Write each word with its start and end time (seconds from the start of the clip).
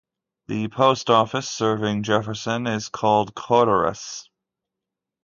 The 0.47 0.67
post 0.67 1.11
office 1.11 1.47
serving 1.47 2.01
Jefferson 2.01 2.65
is 2.65 2.89
called 2.89 3.35
Codorus. 3.35 4.29